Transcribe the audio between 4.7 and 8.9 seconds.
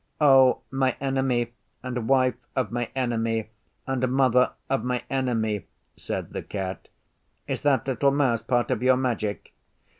my Enemy,' said the Cat, 'is that little mouse part of